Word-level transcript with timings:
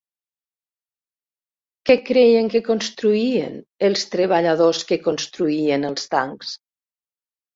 Què 1.89 1.95
creien 2.07 2.49
que 2.53 2.61
construïen 2.69 3.59
els 3.89 4.05
treballadors 4.15 4.81
que 4.93 4.99
construïen 5.09 5.87
els 5.91 6.09
tancs? 6.15 6.57